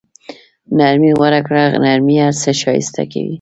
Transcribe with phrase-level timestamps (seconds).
[0.77, 3.29] نرمي غوره کړه، نرمي هر څه ښایسته کوي.